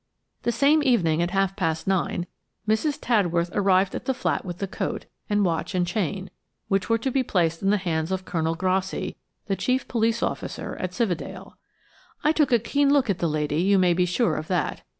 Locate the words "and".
5.29-5.45, 5.75-5.85